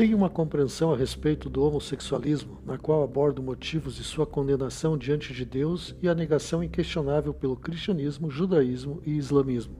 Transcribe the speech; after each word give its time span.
Tenho 0.00 0.16
uma 0.16 0.30
compreensão 0.30 0.94
a 0.94 0.96
respeito 0.96 1.50
do 1.50 1.62
homossexualismo, 1.62 2.58
na 2.64 2.78
qual 2.78 3.02
abordo 3.02 3.42
motivos 3.42 3.96
de 3.96 4.02
sua 4.02 4.26
condenação 4.26 4.96
diante 4.96 5.34
de 5.34 5.44
Deus 5.44 5.94
e 6.00 6.08
a 6.08 6.14
negação 6.14 6.64
inquestionável 6.64 7.34
pelo 7.34 7.54
cristianismo, 7.54 8.30
judaísmo 8.30 9.02
e 9.04 9.10
islamismo. 9.10 9.76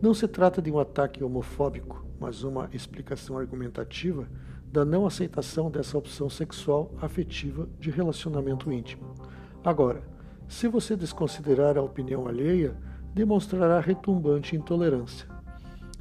Não 0.00 0.14
se 0.14 0.28
trata 0.28 0.62
de 0.62 0.70
um 0.70 0.78
ataque 0.78 1.24
homofóbico, 1.24 2.06
mas 2.20 2.44
uma 2.44 2.70
explicação 2.72 3.36
argumentativa 3.36 4.28
da 4.70 4.84
não 4.84 5.04
aceitação 5.04 5.68
dessa 5.68 5.98
opção 5.98 6.30
sexual 6.30 6.94
afetiva 7.02 7.68
de 7.80 7.90
relacionamento 7.90 8.70
íntimo. 8.70 9.16
Agora, 9.64 10.00
se 10.46 10.68
você 10.68 10.94
desconsiderar 10.94 11.76
a 11.76 11.82
opinião 11.82 12.28
alheia, 12.28 12.76
demonstrará 13.12 13.80
retumbante 13.80 14.54
intolerância. 14.54 15.37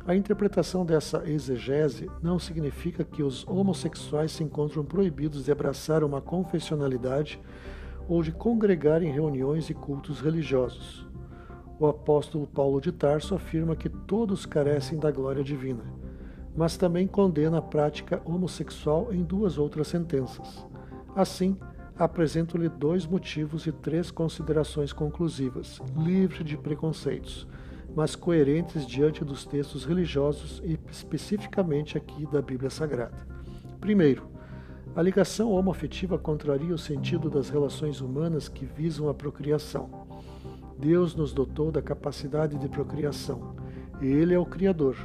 A 0.07 0.15
interpretação 0.15 0.85
dessa 0.85 1.29
exegese 1.29 2.09
não 2.23 2.39
significa 2.39 3.03
que 3.03 3.21
os 3.21 3.45
homossexuais 3.45 4.31
se 4.31 4.41
encontram 4.41 4.85
proibidos 4.85 5.43
de 5.43 5.51
abraçar 5.51 6.01
uma 6.01 6.21
confessionalidade 6.21 7.37
ou 8.07 8.23
de 8.23 8.31
congregar 8.31 9.03
em 9.03 9.11
reuniões 9.11 9.69
e 9.69 9.73
cultos 9.73 10.21
religiosos. 10.21 11.05
O 11.77 11.87
apóstolo 11.87 12.47
Paulo 12.47 12.79
de 12.79 12.89
Tarso 12.93 13.35
afirma 13.35 13.75
que 13.75 13.89
todos 13.89 14.45
carecem 14.45 14.97
da 14.97 15.11
glória 15.11 15.43
divina, 15.43 15.83
mas 16.55 16.77
também 16.77 17.05
condena 17.05 17.57
a 17.57 17.61
prática 17.61 18.21
homossexual 18.23 19.13
em 19.13 19.21
duas 19.21 19.57
outras 19.57 19.89
sentenças. 19.89 20.65
Assim, 21.17 21.57
apresento-lhe 21.99 22.69
dois 22.69 23.05
motivos 23.05 23.67
e 23.67 23.73
três 23.73 24.09
considerações 24.09 24.93
conclusivas, 24.93 25.81
livre 25.97 26.45
de 26.45 26.57
preconceitos 26.57 27.45
mas 27.97 28.15
coerentes 28.15 28.85
diante 28.85 29.25
dos 29.25 29.43
textos 29.43 29.83
religiosos 29.83 30.61
e 30.63 30.79
especificamente 30.91 31.97
aqui 31.97 32.27
da 32.27 32.43
Bíblia 32.43 32.69
Sagrada. 32.69 33.17
Primeiro, 33.81 34.27
a 34.95 35.01
ligação 35.01 35.49
homoafetiva 35.49 36.15
contraria 36.15 36.75
o 36.75 36.77
sentido 36.77 37.27
das 37.27 37.49
relações 37.49 37.99
humanas 37.99 38.47
que 38.47 38.67
visam 38.67 39.09
a 39.09 39.15
procriação. 39.15 39.89
Deus 40.77 41.15
nos 41.15 41.33
dotou 41.33 41.71
da 41.71 41.81
capacidade 41.81 42.59
de 42.59 42.69
procriação. 42.69 43.55
Ele 43.99 44.31
é 44.31 44.37
o 44.37 44.45
Criador. 44.45 44.95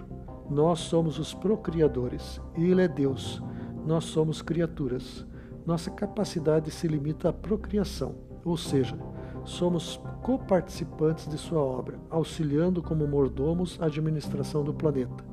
Nós 0.50 0.80
somos 0.80 1.18
os 1.18 1.32
procriadores. 1.32 2.42
Ele 2.54 2.82
é 2.82 2.88
Deus. 2.88 3.42
Nós 3.86 4.04
somos 4.04 4.42
criaturas. 4.42 5.26
Nossa 5.64 5.90
capacidade 5.90 6.70
se 6.70 6.86
limita 6.86 7.30
à 7.30 7.32
procriação, 7.32 8.16
ou 8.44 8.58
seja, 8.58 8.98
somos 9.44 10.00
coparticipantes 10.22 11.28
de 11.28 11.36
sua 11.36 11.60
obra, 11.60 11.98
auxiliando 12.08 12.82
como 12.82 13.06
mordomos 13.06 13.78
a 13.80 13.86
administração 13.86 14.62
do 14.62 14.72
planeta. 14.72 15.24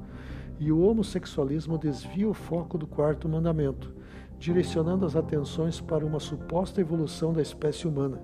E 0.59 0.71
o 0.71 0.81
homossexualismo 0.81 1.77
desvia 1.77 2.27
o 2.27 2.33
foco 2.33 2.77
do 2.77 2.88
quarto 2.88 3.29
mandamento, 3.29 3.93
direcionando 4.38 5.05
as 5.05 5.16
atenções 5.16 5.79
para 5.79 6.05
uma 6.05 6.19
suposta 6.19 6.81
evolução 6.81 7.31
da 7.31 7.41
espécie 7.41 7.88
humana, 7.88 8.21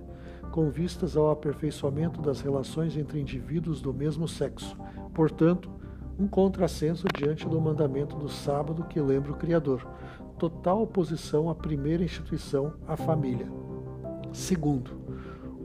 com 0.51 0.69
vistas 0.69 1.15
ao 1.15 1.29
aperfeiçoamento 1.29 2.21
das 2.21 2.41
relações 2.41 2.97
entre 2.97 3.19
indivíduos 3.19 3.81
do 3.81 3.93
mesmo 3.93 4.27
sexo. 4.27 4.75
Portanto, 5.13 5.69
um 6.17 6.27
contrassenso 6.27 7.05
diante 7.17 7.47
do 7.47 7.59
mandamento 7.59 8.15
do 8.15 8.29
sábado 8.29 8.85
que 8.85 8.99
lembra 8.99 9.33
o 9.33 9.37
Criador, 9.37 9.85
total 10.37 10.81
oposição 10.81 11.49
à 11.49 11.55
primeira 11.55 12.03
instituição, 12.03 12.73
a 12.87 12.95
família. 12.95 13.47
Segundo, 14.31 14.91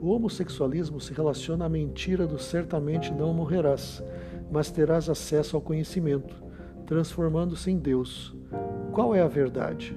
o 0.01 0.09
homossexualismo 0.09 0.99
se 0.99 1.13
relaciona 1.13 1.65
à 1.65 1.69
mentira 1.69 2.25
do 2.25 2.39
certamente 2.39 3.13
não 3.13 3.31
morrerás, 3.35 4.03
mas 4.51 4.71
terás 4.71 5.07
acesso 5.07 5.55
ao 5.55 5.61
conhecimento, 5.61 6.35
transformando-se 6.87 7.69
em 7.69 7.77
Deus. 7.77 8.35
Qual 8.91 9.13
é 9.13 9.21
a 9.21 9.27
verdade? 9.27 9.95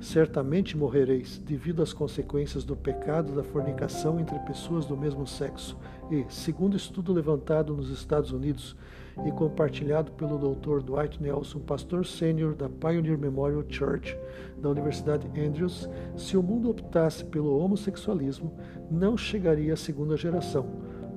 Certamente 0.00 0.76
morrereis 0.76 1.36
devido 1.36 1.82
às 1.82 1.92
consequências 1.92 2.62
do 2.62 2.76
pecado 2.76 3.34
da 3.34 3.42
fornicação 3.42 4.20
entre 4.20 4.38
pessoas 4.38 4.86
do 4.86 4.96
mesmo 4.96 5.26
sexo. 5.26 5.76
E, 6.08 6.24
segundo 6.28 6.76
estudo 6.76 7.12
levantado 7.12 7.74
nos 7.74 7.90
Estados 7.90 8.30
Unidos 8.30 8.76
e 9.24 9.30
compartilhado 9.32 10.12
pelo 10.12 10.38
Dr. 10.38 10.82
Dwight 10.82 11.22
Nelson, 11.22 11.60
pastor 11.60 12.06
sênior 12.06 12.54
da 12.54 12.68
Pioneer 12.68 13.18
Memorial 13.18 13.64
Church 13.68 14.16
da 14.58 14.68
Universidade 14.68 15.28
Andrews, 15.38 15.88
se 16.16 16.36
o 16.36 16.42
mundo 16.42 16.70
optasse 16.70 17.24
pelo 17.24 17.58
homossexualismo, 17.58 18.52
não 18.90 19.16
chegaria 19.16 19.74
à 19.74 19.76
segunda 19.76 20.16
geração, 20.16 20.66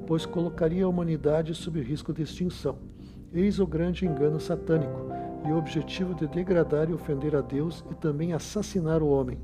pois 0.06 0.26
colocaria 0.26 0.86
a 0.86 0.88
humanidade 0.88 1.54
sob 1.54 1.82
risco 1.82 2.14
de 2.14 2.24
extinção. 2.24 2.78
Eis 3.34 3.60
o 3.60 3.66
grande 3.66 4.06
engano 4.06 4.40
satânico 4.40 5.08
e 5.48 5.52
o 5.52 5.58
objetivo 5.58 6.14
de 6.14 6.28
degradar 6.28 6.90
e 6.90 6.94
ofender 6.94 7.36
a 7.36 7.42
Deus 7.42 7.84
e 7.92 7.96
também 7.96 8.34
assassinar 8.34 9.02
o 9.02 9.10
homem. 9.10 9.40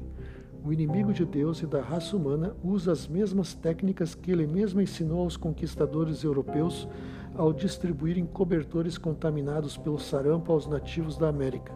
O 0.63 0.73
inimigo 0.73 1.13
de 1.13 1.25
Deus 1.25 1.61
e 1.61 1.65
da 1.65 1.81
raça 1.81 2.15
humana 2.15 2.55
usa 2.63 2.91
as 2.91 3.07
mesmas 3.07 3.53
técnicas 3.53 4.13
que 4.13 4.31
ele 4.31 4.45
mesmo 4.45 4.81
ensinou 4.81 5.21
aos 5.21 5.37
conquistadores 5.37 6.23
europeus 6.23 6.87
ao 7.35 7.53
distribuírem 7.53 8.25
cobertores 8.25 8.97
contaminados 8.97 9.77
pelo 9.77 9.99
sarampo 9.99 10.51
aos 10.51 10.67
nativos 10.67 11.17
da 11.17 11.29
América. 11.29 11.73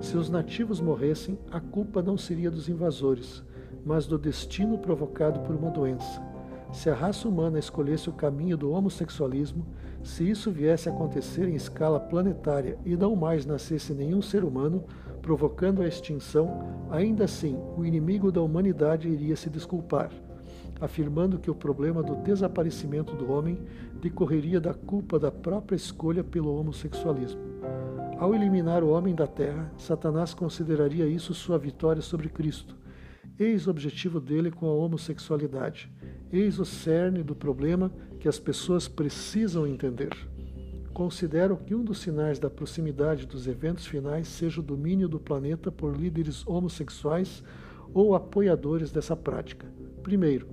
Se 0.00 0.16
os 0.16 0.28
nativos 0.28 0.80
morressem, 0.80 1.38
a 1.50 1.60
culpa 1.60 2.02
não 2.02 2.16
seria 2.16 2.50
dos 2.50 2.68
invasores, 2.68 3.42
mas 3.84 4.06
do 4.06 4.18
destino 4.18 4.78
provocado 4.78 5.40
por 5.40 5.54
uma 5.54 5.70
doença. 5.70 6.22
Se 6.72 6.90
a 6.90 6.94
raça 6.94 7.28
humana 7.28 7.58
escolhesse 7.58 8.10
o 8.10 8.12
caminho 8.12 8.56
do 8.56 8.70
homossexualismo, 8.72 9.64
se 10.02 10.28
isso 10.28 10.50
viesse 10.50 10.88
a 10.88 10.92
acontecer 10.92 11.48
em 11.48 11.54
escala 11.54 11.98
planetária 11.98 12.78
e 12.84 12.96
não 12.96 13.16
mais 13.16 13.46
nascesse 13.46 13.94
nenhum 13.94 14.20
ser 14.20 14.44
humano, 14.44 14.84
provocando 15.22 15.82
a 15.82 15.86
extinção, 15.86 16.62
ainda 16.90 17.24
assim 17.24 17.58
o 17.76 17.84
inimigo 17.84 18.30
da 18.30 18.42
humanidade 18.42 19.08
iria 19.08 19.36
se 19.36 19.48
desculpar, 19.48 20.10
afirmando 20.80 21.38
que 21.38 21.50
o 21.50 21.54
problema 21.54 22.02
do 22.02 22.16
desaparecimento 22.16 23.14
do 23.14 23.30
homem 23.30 23.60
decorreria 24.00 24.60
da 24.60 24.74
culpa 24.74 25.18
da 25.18 25.30
própria 25.30 25.76
escolha 25.76 26.22
pelo 26.22 26.58
homossexualismo. 26.58 27.40
Ao 28.18 28.34
eliminar 28.34 28.82
o 28.82 28.90
homem 28.90 29.14
da 29.14 29.26
terra, 29.26 29.70
Satanás 29.76 30.32
consideraria 30.32 31.06
isso 31.06 31.34
sua 31.34 31.58
vitória 31.58 32.00
sobre 32.00 32.28
Cristo 32.28 32.76
Eis 33.38 33.66
o 33.66 33.70
objetivo 33.70 34.18
dele 34.18 34.50
com 34.50 34.66
a 34.66 34.72
homossexualidade. 34.72 35.92
Eis 36.32 36.58
o 36.58 36.64
cerne 36.64 37.22
do 37.22 37.34
problema 37.34 37.92
que 38.18 38.28
as 38.28 38.38
pessoas 38.38 38.88
precisam 38.88 39.66
entender. 39.66 40.10
Considero 40.94 41.58
que 41.58 41.74
um 41.74 41.84
dos 41.84 41.98
sinais 41.98 42.38
da 42.38 42.48
proximidade 42.48 43.26
dos 43.26 43.46
eventos 43.46 43.86
finais 43.86 44.26
seja 44.26 44.60
o 44.60 44.64
domínio 44.64 45.06
do 45.06 45.20
planeta 45.20 45.70
por 45.70 45.94
líderes 45.94 46.46
homossexuais 46.46 47.44
ou 47.92 48.14
apoiadores 48.14 48.90
dessa 48.90 49.14
prática. 49.14 49.66
Primeiro, 50.02 50.48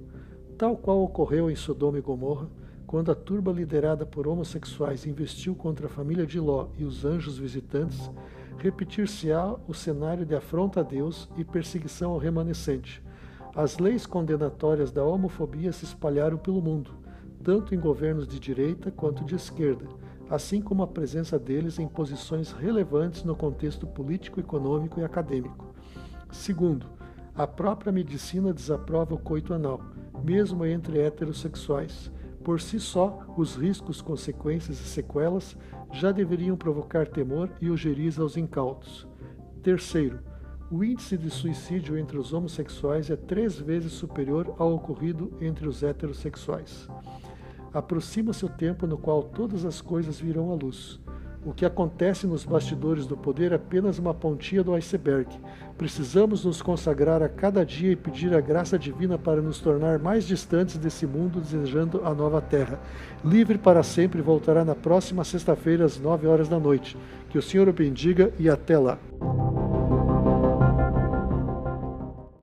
tal 0.58 0.78
qual 0.78 1.04
ocorreu 1.04 1.50
em 1.50 1.56
Sodoma 1.56 1.98
e 1.98 2.02
Gomorra, 2.02 2.48
quando 2.86 3.12
a 3.12 3.16
turba 3.16 3.52
liderada 3.52 4.06
por 4.06 4.28
homossexuais 4.28 5.06
investiu 5.06 5.56
contra 5.56 5.88
a 5.88 5.90
família 5.90 6.26
de 6.26 6.40
Ló 6.40 6.68
e 6.78 6.84
os 6.84 7.04
anjos 7.04 7.38
visitantes, 7.38 8.12
repetir-se-á 8.60 9.56
o 9.68 9.74
cenário 9.74 10.26
de 10.26 10.36
afronta 10.36 10.82
a 10.82 10.84
Deus 10.84 11.28
e 11.36 11.44
perseguição 11.44 12.12
ao 12.12 12.20
remanescente. 12.20 13.04
As 13.56 13.80
leis 13.80 14.06
condenatórias 14.06 14.92
da 14.92 15.04
homofobia 15.04 15.72
se 15.72 15.86
espalharam 15.86 16.38
pelo 16.38 16.62
mundo, 16.62 16.92
tanto 17.44 17.74
em 17.74 17.80
governos 17.80 18.28
de 18.28 18.40
direita 18.40 18.92
quanto 18.92 19.26
de 19.26 19.36
esquerda, 19.36 19.86
assim 20.30 20.62
como 20.62 20.84
a 20.84 20.88
presença 20.88 21.38
deles 21.38 21.80
em 21.80 21.88
posições 21.88 22.52
relevantes 22.52 23.24
no 23.24 23.36
contexto 23.36 23.86
político, 23.86 24.40
econômico 24.40 25.00
e 25.00 25.04
acadêmico. 25.04 25.74
Segundo, 26.32 26.86
a 27.36 27.46
própria 27.46 27.92
medicina 27.92 28.54
desaprova 28.54 29.16
o 29.16 29.20
coito 29.20 29.54
anal, 29.54 29.82
mesmo 30.24 30.66
entre 30.66 31.00
heterossexuais. 31.00 32.12
Por 32.44 32.60
si 32.60 32.80
só, 32.80 33.26
os 33.38 33.56
riscos, 33.56 34.02
consequências 34.02 34.80
e 34.80 34.84
sequelas 34.84 35.56
já 35.92 36.12
deveriam 36.12 36.58
provocar 36.58 37.08
temor 37.08 37.50
e 37.62 37.70
ojeriza 37.70 38.22
aos 38.22 38.36
incautos. 38.36 39.08
Terceiro, 39.62 40.20
o 40.70 40.84
índice 40.84 41.18
de 41.18 41.30
suicídio 41.30 41.98
entre 41.98 42.18
os 42.18 42.34
homossexuais 42.34 43.10
é 43.10 43.16
três 43.16 43.60
vezes 43.60 43.94
superior 43.94 44.56
ao 44.58 44.74
ocorrido 44.74 45.32
entre 45.40 45.68
os 45.68 45.84
heterossexuais. 45.84 46.88
Aproxima-se 47.74 48.46
o 48.46 48.50
tempo 48.50 48.86
no 48.86 48.98
qual 48.98 49.24
todas 49.24 49.66
as 49.66 49.82
coisas 49.82 50.20
virão 50.20 50.52
à 50.52 50.56
luz. 50.56 51.00
O 51.46 51.52
que 51.52 51.66
acontece 51.66 52.26
nos 52.26 52.46
bastidores 52.46 53.06
do 53.06 53.18
poder 53.18 53.52
é 53.52 53.56
apenas 53.56 54.00
uma 54.00 54.14
pontinha 54.14 54.64
do 54.64 54.74
iceberg. 54.74 55.28
Precisamos 55.78 56.46
nos 56.46 56.62
consagrar 56.62 57.22
a 57.22 57.28
cada 57.28 57.66
dia 57.66 57.92
e 57.92 57.98
pedir 57.98 58.34
a 58.34 58.40
graça 58.40 58.80
divina 58.80 59.18
para 59.18 59.42
nos 59.42 59.60
tornar 59.60 60.00
mais 60.00 60.26
distantes 60.26 60.78
desse 60.78 61.06
mundo, 61.06 61.42
desejando 61.42 62.02
a 62.06 62.14
nova 62.14 62.40
terra. 62.40 62.80
Livre 63.26 63.58
para 63.58 63.84
sempre 63.84 64.22
voltará 64.22 64.64
na 64.64 64.76
próxima 64.76 65.26
sexta-feira 65.26 65.84
às 65.84 66.00
nove 66.00 66.28
horas 66.28 66.48
da 66.48 66.60
noite. 66.60 66.96
Que 67.30 67.38
o 67.38 67.42
Senhor 67.42 67.68
o 67.68 67.74
bendiga 67.74 68.32
e 68.40 68.50
até 68.50 68.78
lá. 68.78 68.98